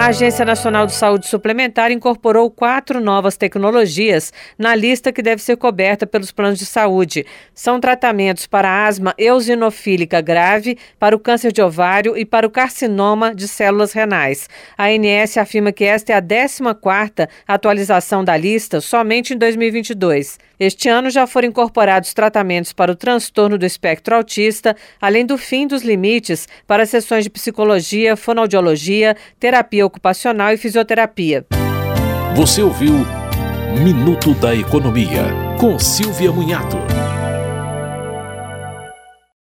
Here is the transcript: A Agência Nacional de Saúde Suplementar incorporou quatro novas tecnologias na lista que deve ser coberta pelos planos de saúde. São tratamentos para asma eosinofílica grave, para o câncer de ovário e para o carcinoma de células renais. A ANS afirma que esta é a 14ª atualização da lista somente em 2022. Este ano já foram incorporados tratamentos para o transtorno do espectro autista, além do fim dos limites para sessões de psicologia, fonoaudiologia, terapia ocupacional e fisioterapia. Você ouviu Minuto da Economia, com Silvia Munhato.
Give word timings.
A 0.00 0.06
Agência 0.06 0.46
Nacional 0.46 0.86
de 0.86 0.94
Saúde 0.94 1.28
Suplementar 1.28 1.92
incorporou 1.92 2.50
quatro 2.50 3.02
novas 3.02 3.36
tecnologias 3.36 4.32
na 4.58 4.74
lista 4.74 5.12
que 5.12 5.20
deve 5.20 5.42
ser 5.42 5.58
coberta 5.58 6.06
pelos 6.06 6.32
planos 6.32 6.58
de 6.58 6.64
saúde. 6.64 7.26
São 7.54 7.78
tratamentos 7.78 8.46
para 8.46 8.86
asma 8.86 9.14
eosinofílica 9.18 10.22
grave, 10.22 10.78
para 10.98 11.14
o 11.14 11.18
câncer 11.18 11.52
de 11.52 11.60
ovário 11.60 12.16
e 12.16 12.24
para 12.24 12.46
o 12.46 12.50
carcinoma 12.50 13.34
de 13.34 13.46
células 13.46 13.92
renais. 13.92 14.48
A 14.76 14.86
ANS 14.86 15.36
afirma 15.36 15.70
que 15.70 15.84
esta 15.84 16.14
é 16.14 16.16
a 16.16 16.22
14ª 16.22 17.28
atualização 17.46 18.24
da 18.24 18.38
lista 18.38 18.80
somente 18.80 19.34
em 19.34 19.36
2022. 19.36 20.38
Este 20.58 20.88
ano 20.88 21.10
já 21.10 21.26
foram 21.26 21.48
incorporados 21.48 22.14
tratamentos 22.14 22.72
para 22.72 22.92
o 22.92 22.96
transtorno 22.96 23.58
do 23.58 23.66
espectro 23.66 24.14
autista, 24.14 24.74
além 24.98 25.26
do 25.26 25.36
fim 25.36 25.66
dos 25.66 25.82
limites 25.82 26.48
para 26.66 26.86
sessões 26.86 27.24
de 27.24 27.30
psicologia, 27.30 28.16
fonoaudiologia, 28.16 29.14
terapia 29.38 29.89
ocupacional 29.90 30.52
e 30.52 30.56
fisioterapia. 30.56 31.44
Você 32.36 32.62
ouviu 32.62 32.94
Minuto 33.82 34.34
da 34.34 34.54
Economia, 34.54 35.24
com 35.58 35.78
Silvia 35.78 36.32
Munhato. 36.32 36.78